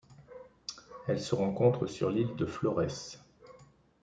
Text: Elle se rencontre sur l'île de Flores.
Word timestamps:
Elle 1.07 1.21
se 1.21 1.35
rencontre 1.35 1.85
sur 1.85 2.09
l'île 2.09 2.35
de 2.35 2.47
Flores. 2.47 2.81